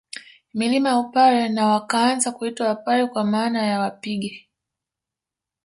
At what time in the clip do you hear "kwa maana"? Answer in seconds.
3.07-3.65